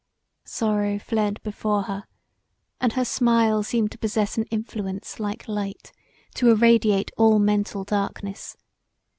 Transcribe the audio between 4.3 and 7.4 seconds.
an influence like light to irradiate all